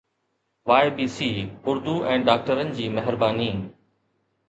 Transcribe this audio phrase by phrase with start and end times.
[0.85, 1.19] YBC
[1.73, 3.51] Urdu ۽ ڊاڪٽرن جي مهرباني